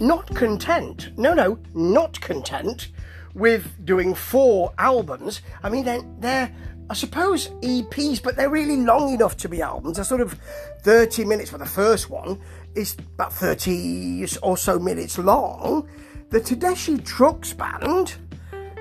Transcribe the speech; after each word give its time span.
not 0.00 0.26
content, 0.34 1.10
no, 1.16 1.34
no, 1.34 1.58
not 1.74 2.20
content 2.20 2.88
with 3.34 3.84
doing 3.84 4.14
four 4.14 4.72
albums. 4.78 5.42
I 5.62 5.70
mean, 5.70 5.84
they're, 5.84 6.02
they're, 6.18 6.54
I 6.90 6.94
suppose, 6.94 7.48
EPs, 7.62 8.22
but 8.22 8.36
they're 8.36 8.50
really 8.50 8.76
long 8.76 9.12
enough 9.12 9.36
to 9.38 9.48
be 9.48 9.62
albums. 9.62 9.96
They're 9.96 10.04
sort 10.04 10.20
of 10.20 10.38
30 10.82 11.24
minutes 11.24 11.50
for 11.50 11.58
the 11.58 11.66
first 11.66 12.10
one, 12.10 12.40
is 12.74 12.96
about 13.14 13.32
30 13.32 14.26
or 14.42 14.56
so 14.56 14.78
minutes 14.78 15.18
long. 15.18 15.88
The 16.30 16.40
Tedeschi 16.40 17.04
Trucks 17.04 17.52
Band 17.52 18.16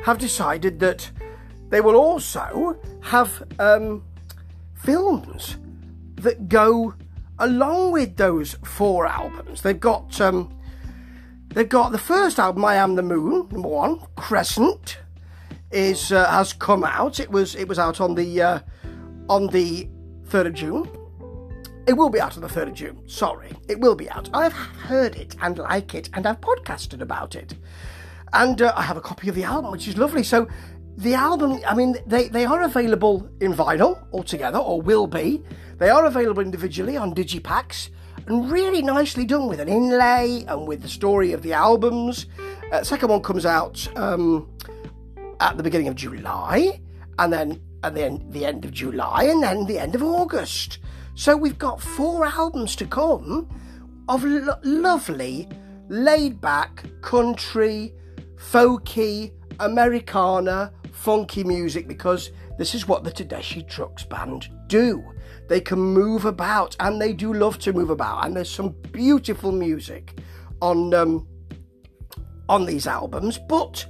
have 0.04 0.18
decided 0.18 0.80
that 0.80 1.10
they 1.70 1.82
will 1.82 1.96
also 1.96 2.78
have 3.02 3.44
um, 3.60 4.04
films 4.74 5.58
that 6.16 6.50
go 6.50 6.94
along 7.40 7.92
with 7.92 8.16
those 8.18 8.54
four 8.64 9.06
albums. 9.06 9.62
They've 9.62 9.80
got 9.80 10.20
um, 10.22 10.57
they've 11.58 11.68
got 11.68 11.92
the 11.92 11.98
first 11.98 12.38
album, 12.38 12.64
I 12.64 12.76
Am 12.76 12.96
the 12.96 13.02
Moon, 13.02 13.48
number 13.52 13.68
one, 13.68 14.00
Crescent, 14.16 15.00
is 15.72 16.12
uh, 16.12 16.30
has 16.30 16.54
come 16.54 16.84
out. 16.84 17.20
It 17.20 17.32
was 17.32 17.56
it 17.56 17.68
was 17.68 17.80
out 17.80 18.00
on 18.00 18.14
the 18.14 18.42
uh, 18.42 18.60
on 19.28 19.48
the 19.48 19.90
third 20.26 20.46
of 20.46 20.54
June. 20.54 20.88
It 21.88 21.94
will 21.94 22.10
be 22.10 22.20
out 22.20 22.36
on 22.36 22.42
the 22.42 22.50
3rd 22.50 22.68
of 22.68 22.74
June. 22.74 23.02
Sorry, 23.08 23.50
it 23.70 23.80
will 23.80 23.96
be 23.96 24.10
out. 24.10 24.30
I've 24.34 24.52
heard 24.52 25.16
it 25.16 25.38
and 25.42 25.58
like 25.58 25.96
it, 25.96 26.10
and 26.14 26.28
I've 26.28 26.42
podcasted 26.42 27.00
about 27.00 27.34
it. 27.34 27.56
And 28.34 28.62
uh, 28.62 28.74
I 28.76 28.82
have 28.82 28.98
a 28.98 29.02
copy 29.02 29.30
of 29.30 29.36
the 29.36 29.46
album, 29.46 29.72
which 29.72 29.88
is 29.88 29.98
lovely. 29.98 30.24
So 30.24 30.50
the 30.98 31.14
album, 31.14 31.62
I 31.66 31.74
mean, 31.74 31.96
they, 32.06 32.28
they 32.28 32.44
are 32.44 32.64
available 32.64 33.30
in 33.40 33.54
vinyl 33.54 34.06
altogether, 34.12 34.58
or 34.58 34.82
will 34.82 35.08
be. 35.08 35.42
They 35.78 35.90
are 35.90 36.04
available 36.06 36.42
individually 36.42 36.98
on 36.98 37.16
Digipacks, 37.16 37.90
and 38.28 38.52
really 38.52 38.82
nicely 38.82 39.26
done 39.26 39.48
with 39.48 39.60
an 39.60 39.70
inlay 39.70 40.44
and 40.48 40.68
with 40.68 40.82
the 40.82 40.88
story 40.88 41.32
of 41.32 41.42
the 41.42 41.54
albums. 41.54 42.26
Uh, 42.72 42.84
second 42.84 43.10
one 43.10 43.22
comes 43.22 43.46
out 43.46 43.88
um, 43.98 44.50
at 45.40 45.58
the 45.58 45.64
beginning 45.64 45.88
of 45.88 45.96
July, 45.96 46.80
and 47.20 47.32
then 47.32 47.62
at 47.84 47.96
the 47.96 48.04
end, 48.04 48.34
the 48.34 48.46
end 48.46 48.66
of 48.66 48.72
July, 48.72 49.24
and 49.24 49.42
then 49.42 49.66
the 49.66 49.80
end 49.80 49.96
of 49.96 50.04
August. 50.04 50.80
So 51.16 51.36
we've 51.36 51.58
got 51.58 51.82
four 51.82 52.26
albums 52.26 52.76
to 52.78 52.86
come 52.86 53.50
of 54.10 54.24
lo- 54.24 54.60
lovely, 54.64 55.48
laid 55.90 56.40
back, 56.42 56.86
country, 57.02 57.94
folky, 58.36 59.32
Americana, 59.60 60.72
funky 60.92 61.44
music 61.44 61.88
because 61.88 62.32
this 62.58 62.76
is 62.76 62.88
what 62.88 63.04
the 63.04 63.12
Tedeschi 63.12 63.68
Trucks 63.68 64.04
Band 64.04 64.50
do. 64.68 65.04
They 65.48 65.62
can 65.62 65.80
move 65.80 66.26
about 66.26 66.76
and 66.80 67.02
they 67.02 67.14
do 67.14 67.34
love 67.34 67.60
to 67.60 67.74
move 67.74 67.90
about, 67.90 68.26
and 68.26 68.36
there's 68.36 68.50
some 68.50 68.76
beautiful 68.92 69.52
music 69.52 70.20
on 70.62 70.94
um, 70.94 71.28
on 72.50 72.66
these 72.66 72.88
albums. 72.88 73.40
But 73.48 73.86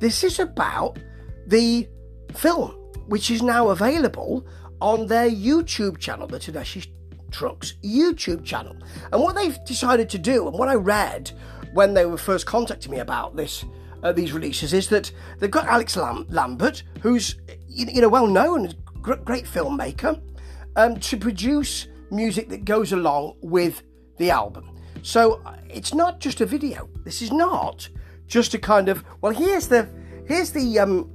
this 0.00 0.24
is 0.24 0.38
about 0.38 0.98
the 1.46 1.88
film, 2.34 2.70
which 3.06 3.30
is 3.30 3.42
now 3.42 3.68
available 3.68 4.46
on 4.80 5.06
their 5.06 5.30
YouTube 5.30 5.98
channel, 5.98 6.26
the 6.26 6.38
Tedeschi 6.38 6.86
Trucks 7.30 7.74
YouTube 7.82 8.44
channel. 8.44 8.76
And 9.12 9.22
what 9.22 9.34
they've 9.34 9.58
decided 9.64 10.08
to 10.10 10.18
do, 10.18 10.48
and 10.48 10.58
what 10.58 10.68
I 10.68 10.74
read 10.74 11.32
when 11.72 11.94
they 11.94 12.04
were 12.04 12.18
first 12.18 12.46
contacting 12.46 12.92
me 12.92 12.98
about 12.98 13.36
this 13.36 13.64
uh, 14.02 14.12
these 14.12 14.32
releases 14.32 14.72
is 14.72 14.88
that 14.88 15.12
they've 15.38 15.50
got 15.50 15.66
Alix 15.66 15.96
Lam- 15.96 16.26
Lambert, 16.28 16.82
who's 17.00 17.36
you 17.68 18.00
know 18.00 18.08
well 18.08 18.26
known, 18.26 18.72
great 19.00 19.44
filmmaker, 19.44 20.20
um, 20.76 20.98
to 21.00 21.16
produce 21.16 21.88
music 22.10 22.48
that 22.50 22.64
goes 22.64 22.92
along 22.92 23.36
with 23.40 23.82
the 24.18 24.30
album. 24.30 24.70
So 25.02 25.42
it's 25.68 25.94
not 25.94 26.20
just 26.20 26.40
a 26.40 26.46
video. 26.46 26.88
This 27.04 27.22
is 27.22 27.32
not 27.32 27.88
just 28.26 28.54
a 28.54 28.58
kind 28.58 28.88
of 28.88 29.04
well. 29.20 29.32
Here's 29.32 29.68
the 29.68 29.88
here's 30.26 30.52
the 30.52 30.78
um, 30.78 31.10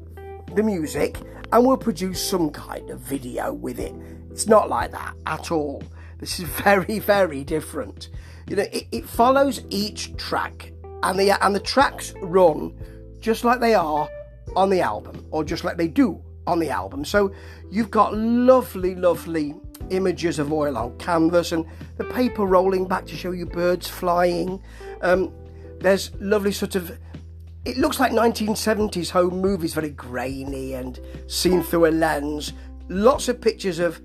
the 0.54 0.64
music, 0.64 1.18
and 1.52 1.66
we'll 1.66 1.78
produce 1.78 2.22
some 2.22 2.50
kind 2.50 2.90
of 2.90 3.00
video 3.00 3.54
with 3.54 3.80
it. 3.80 3.94
It's 4.30 4.48
not 4.48 4.70
like 4.70 4.92
that 4.92 5.16
at 5.26 5.52
all. 5.52 5.84
This 6.20 6.40
is 6.40 6.48
very 6.64 7.00
very 7.00 7.44
different. 7.44 8.10
You 8.50 8.58
know, 8.58 8.66
it, 8.72 8.88
it 8.92 9.06
follows 9.10 9.62
each 9.70 10.16
track 10.18 10.72
and 11.04 11.20
the 11.20 11.32
and 11.46 11.56
the 11.56 11.60
tracks 11.60 12.14
run 12.22 12.74
just 13.20 13.44
like 13.44 13.60
they 13.60 13.74
are 13.74 14.10
on 14.56 14.70
the 14.70 14.82
album, 14.82 15.26
or 15.32 15.44
just 15.44 15.64
like 15.64 15.78
they 15.78 15.88
do 15.88 16.22
on 16.48 16.60
the 16.60 16.70
album. 16.70 17.06
So 17.06 17.32
you've 17.70 17.92
got 17.92 18.16
lovely, 18.16 18.96
lovely 18.96 19.54
images 19.90 20.40
of 20.40 20.52
oil 20.52 20.78
on 20.78 20.98
canvas 20.98 21.52
and 21.52 21.66
the 21.98 22.06
paper 22.06 22.46
rolling 22.46 22.88
back 22.88 23.06
to 23.08 23.16
show 23.16 23.32
you 23.32 23.46
birds 23.46 23.88
flying. 23.88 24.62
Um, 25.02 25.32
there's 25.80 26.12
lovely 26.20 26.52
sort 26.52 26.76
of 26.76 26.98
it 27.66 27.78
looks 27.78 28.00
like 28.00 28.14
1970s 28.14 29.10
home 29.10 29.42
movies, 29.42 29.74
very 29.74 29.90
grainy 29.90 30.74
and 30.74 31.02
seen 31.28 31.62
through 31.62 31.88
a 31.88 31.92
lens. 31.92 32.54
Lots 32.88 33.28
of 33.28 33.42
pictures 33.42 33.80
of 33.80 34.02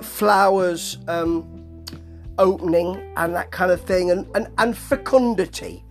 flowers 0.00 0.96
um, 1.08 1.84
opening 2.38 3.12
and 3.18 3.34
that 3.34 3.50
kind 3.50 3.70
of 3.70 3.82
thing, 3.82 4.10
and, 4.10 4.26
and, 4.34 4.48
and 4.56 4.74
fecundity. 4.74 5.84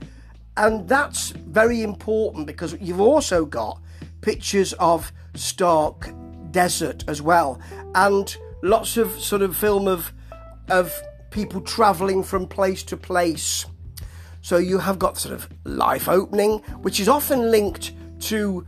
And 0.57 0.87
that's 0.89 1.29
very 1.29 1.83
important 1.83 2.47
because 2.47 2.75
you've 2.81 2.99
also 2.99 3.45
got 3.45 3.79
pictures 4.21 4.73
of 4.73 5.11
stark 5.35 6.13
desert 6.51 7.03
as 7.07 7.21
well, 7.21 7.59
and 7.95 8.35
lots 8.61 8.97
of 8.97 9.11
sort 9.19 9.41
of 9.41 9.55
film 9.55 9.87
of 9.87 10.13
of 10.69 10.93
people 11.31 11.61
travelling 11.61 12.23
from 12.23 12.47
place 12.47 12.83
to 12.83 12.97
place. 12.97 13.65
So 14.41 14.57
you 14.57 14.79
have 14.79 14.99
got 14.99 15.17
sort 15.17 15.33
of 15.33 15.47
life 15.63 16.09
opening, 16.09 16.59
which 16.81 16.99
is 16.99 17.07
often 17.07 17.51
linked 17.51 17.93
to 18.21 18.65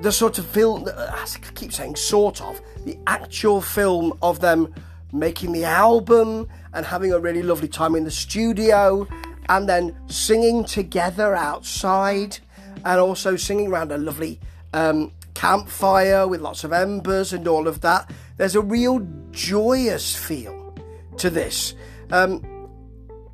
the 0.00 0.12
sort 0.12 0.38
of 0.38 0.46
film, 0.46 0.88
as 0.88 1.36
I 1.36 1.38
keep 1.54 1.72
saying, 1.72 1.96
sort 1.96 2.40
of, 2.42 2.60
the 2.84 2.98
actual 3.06 3.60
film 3.60 4.16
of 4.22 4.40
them 4.40 4.74
making 5.12 5.52
the 5.52 5.64
album 5.64 6.48
and 6.74 6.84
having 6.84 7.12
a 7.12 7.18
really 7.18 7.42
lovely 7.42 7.68
time 7.68 7.94
in 7.94 8.04
the 8.04 8.10
studio 8.10 9.08
and 9.48 9.68
then 9.68 9.96
singing 10.08 10.64
together 10.64 11.34
outside 11.34 12.38
and 12.84 13.00
also 13.00 13.36
singing 13.36 13.68
around 13.68 13.92
a 13.92 13.98
lovely 13.98 14.38
um, 14.74 15.12
campfire 15.36 16.26
with 16.26 16.40
lots 16.40 16.64
of 16.64 16.72
embers 16.72 17.34
and 17.34 17.46
all 17.46 17.68
of 17.68 17.82
that. 17.82 18.10
There's 18.38 18.56
a 18.56 18.62
real 18.62 19.06
joyous 19.32 20.16
feel 20.16 20.74
to 21.18 21.28
this. 21.28 21.74
Um, 22.10 22.40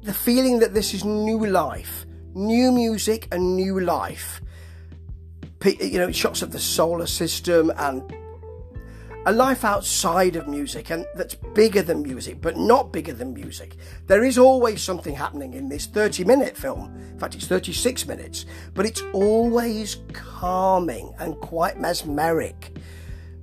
the 0.02 0.12
feeling 0.12 0.58
that 0.58 0.74
this 0.74 0.94
is 0.94 1.04
new 1.04 1.46
life, 1.46 2.04
new 2.34 2.72
music 2.72 3.28
and 3.30 3.54
new 3.54 3.78
life. 3.78 4.41
You 5.64 5.98
know, 6.00 6.10
shots 6.10 6.42
of 6.42 6.50
the 6.50 6.58
solar 6.58 7.06
system 7.06 7.72
and 7.76 8.02
a 9.25 9.33
life 9.33 9.65
outside 9.65 10.34
of 10.34 10.49
music 10.49 10.91
and 10.91 11.06
that's 11.15 11.34
bigger 11.34 11.83
than 11.83 12.03
music, 12.03 12.41
but 12.41 12.56
not 12.56 12.93
bigger 12.93 13.12
than 13.12 13.33
music. 13.33 13.77
There 14.06 14.25
is 14.25 14.37
always 14.37 14.83
something 14.83 15.15
happening 15.15 15.55
in 15.55 15.69
this 15.69 15.87
30 15.87 16.25
minute 16.25 16.56
film. 16.56 16.93
In 17.12 17.19
fact, 17.19 17.34
it's 17.34 17.47
36 17.47 18.06
minutes, 18.06 18.47
but 18.75 18.84
it's 18.84 19.03
always 19.12 19.99
calming 20.12 21.15
and 21.19 21.37
quite 21.37 21.78
mesmeric. 21.78 22.77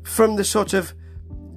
From 0.04 0.36
the 0.36 0.44
sort 0.44 0.74
of 0.74 0.94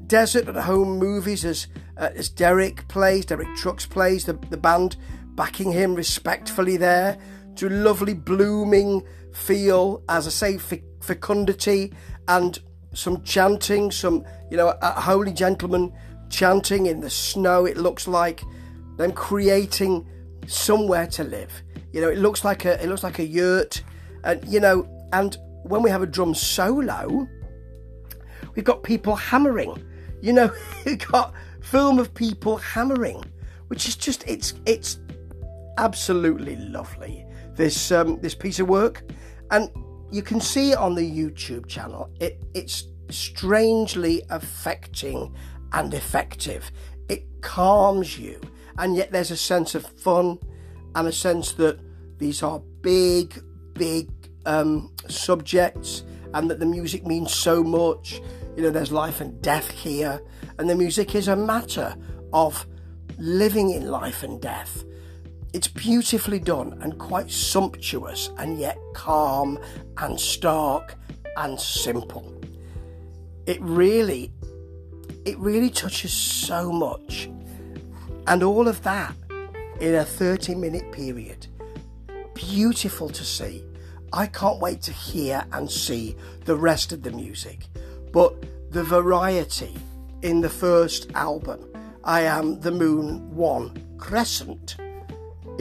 desert 0.07 0.47
at 0.47 0.57
home 0.57 0.99
movies 0.99 1.45
as, 1.45 1.67
uh, 1.97 2.11
as 2.15 2.29
Derek 2.29 2.87
plays, 2.87 3.27
Derek 3.27 3.55
Trucks 3.57 3.87
plays, 3.87 4.25
the, 4.25 4.35
the 4.51 4.57
band 4.57 4.97
backing 5.35 5.73
him 5.73 5.95
respectfully 5.95 6.77
there, 6.77 7.19
to 7.57 7.69
lovely 7.69 8.15
blooming 8.15 9.03
feel, 9.33 10.03
as 10.09 10.27
I 10.27 10.31
say, 10.31 10.81
fecundity 11.01 11.93
and 12.29 12.61
some 12.93 13.23
chanting, 13.23 13.91
some, 13.91 14.25
you 14.51 14.57
know, 14.57 14.75
a 14.83 15.01
holy 15.01 15.33
gentleman 15.33 15.93
chanting 16.29 16.87
in 16.87 17.01
the 17.01 17.11
snow. 17.11 17.65
It 17.65 17.77
looks 17.77 18.09
like 18.09 18.43
them 18.97 19.13
creating 19.13 20.07
somewhere 20.47 21.07
to 21.09 21.25
live. 21.25 21.63
You 21.93 22.01
know, 22.01 22.09
it 22.09 22.19
looks 22.19 22.45
like 22.45 22.65
a 22.65 22.83
it 22.83 22.89
looks 22.89 23.03
like 23.03 23.19
a 23.19 23.27
yurt, 23.27 23.83
and 24.25 24.43
you 24.47 24.61
know, 24.61 24.89
and 25.13 25.37
when 25.65 25.83
we 25.83 25.91
have 25.91 26.03
a 26.03 26.07
drum 26.07 26.35
solo, 26.35 27.29
we've 28.55 28.65
got 28.65 28.83
people 28.83 29.15
hammering. 29.15 29.83
You 30.21 30.33
know, 30.33 30.53
we've 30.85 31.07
got 31.07 31.35
film 31.61 31.99
of 31.99 32.13
people 32.15 32.57
hammering, 32.57 33.25
which 33.69 33.87
is 33.87 33.97
just 33.97 34.25
it's 34.27 34.55
it's 34.67 34.99
absolutely 35.79 36.57
lovely. 36.57 37.27
This 37.55 37.93
um, 37.93 38.21
this 38.21 38.35
piece 38.35 38.59
of 38.59 38.69
work, 38.69 39.05
and 39.51 39.71
you 40.13 40.23
can 40.23 40.41
see 40.41 40.75
on 40.75 40.95
the 40.95 41.11
YouTube 41.11 41.67
channel. 41.67 42.11
It, 42.21 42.43
it's 42.55 42.87
strangely 43.09 44.23
affecting 44.31 45.35
and 45.73 45.93
effective. 45.95 46.71
It 47.09 47.25
calms 47.41 48.19
you, 48.19 48.39
and 48.79 48.95
yet 48.95 49.11
there's 49.11 49.31
a 49.31 49.37
sense 49.37 49.75
of 49.75 49.87
fun 49.87 50.39
and 50.95 51.09
a 51.09 51.13
sense 51.13 51.53
that 51.53 51.81
these 52.19 52.43
are 52.43 52.61
big, 52.83 53.43
big 53.73 54.11
um, 54.45 54.93
subjects 55.09 56.05
and 56.35 56.51
that 56.51 56.61
the 56.61 56.67
music 56.67 57.07
means 57.07 57.33
so 57.33 57.65
much. 57.65 58.21
You 58.55 58.65
know, 58.65 58.71
there's 58.71 58.93
life 58.93 59.23
and 59.23 59.41
death 59.41 59.71
here, 59.71 60.23
and 60.59 60.69
the 60.69 60.75
music 60.75 61.15
is 61.15 61.29
a 61.29 61.37
matter 61.37 61.97
of 62.35 62.67
living 63.19 63.71
in 63.71 63.89
life 63.89 64.23
and 64.23 64.41
death. 64.41 64.85
It's 65.53 65.69
beautifully 65.69 66.39
done 66.39 66.79
and 66.81 66.99
quite 66.99 67.31
sumptuous 67.31 68.31
and 68.39 68.59
yet 68.59 68.79
calm 68.95 69.59
and 69.99 70.19
stark 70.19 70.95
and 71.37 71.61
simple. 71.61 72.41
It 73.47 73.61
really, 73.61 74.33
it 75.25 75.39
really 75.39 75.71
touches 75.71 76.13
so 76.13 76.73
much. 76.73 77.29
And 78.27 78.43
all 78.43 78.67
of 78.67 78.83
that 78.85 79.15
in 79.81 79.97
a 79.97 80.05
30 80.05 80.55
minute 80.55 80.91
period. 80.93 81.47
Beautiful 82.35 83.11
to 83.11 83.25
see. 83.25 83.65
I 84.13 84.27
can't 84.27 84.61
wait 84.61 84.81
to 84.83 84.93
hear 84.93 85.45
and 85.53 85.71
see 85.71 86.17
the 86.45 86.57
rest 86.57 86.93
of 86.93 87.03
the 87.03 87.11
music. 87.11 87.67
But 88.13 88.71
the 88.71 88.85
variety 88.85 89.75
in 90.23 90.41
the 90.41 90.49
first 90.49 91.11
album, 91.15 91.67
I 92.05 92.23
Am 92.23 92.61
the 92.61 92.71
Moon 92.71 93.35
1 93.35 93.97
Crescent, 93.99 94.77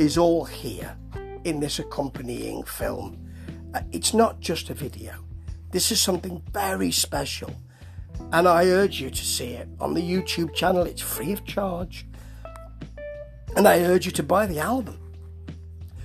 is 0.01 0.17
all 0.17 0.43
here 0.43 0.97
in 1.43 1.59
this 1.59 1.77
accompanying 1.77 2.63
film. 2.63 3.23
Uh, 3.75 3.81
it's 3.91 4.15
not 4.15 4.39
just 4.39 4.71
a 4.71 4.73
video, 4.73 5.13
this 5.69 5.91
is 5.91 6.01
something 6.01 6.41
very 6.51 6.91
special. 6.91 7.53
And 8.33 8.47
I 8.47 8.65
urge 8.65 8.99
you 8.99 9.11
to 9.11 9.25
see 9.25 9.51
it 9.53 9.67
on 9.79 9.93
the 9.93 10.01
YouTube 10.01 10.55
channel, 10.55 10.83
it's 10.83 11.03
free 11.03 11.31
of 11.33 11.45
charge. 11.45 12.07
And 13.55 13.67
I 13.67 13.81
urge 13.81 14.07
you 14.07 14.11
to 14.13 14.23
buy 14.23 14.47
the 14.47 14.59
album 14.59 14.97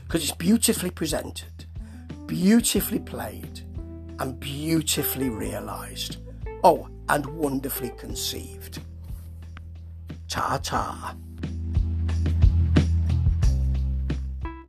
because 0.05 0.23
it's 0.23 0.37
beautifully 0.37 0.91
presented, 0.91 1.65
beautifully 2.27 2.99
played, 2.99 3.61
and 4.19 4.39
beautifully 4.39 5.31
realised. 5.31 6.19
Oh, 6.63 6.89
and 7.09 7.25
wonderfully 7.25 7.93
conceived. 7.97 8.81
Ta 10.29 10.59
ta. 10.63 11.17